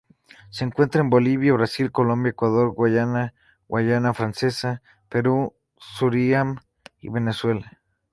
Se 0.49 0.63
encuentra 0.63 1.01
en 1.01 1.11
Bolivia, 1.11 1.53
Brasil, 1.53 1.91
Colombia, 1.91 2.31
Ecuador, 2.31 2.71
Guyana, 2.73 3.35
Guayana 3.67 4.15
francesa, 4.15 4.81
Perú, 5.09 5.53
Surinam 5.77 6.57
y 6.97 7.09
Venezuela. 7.11 7.79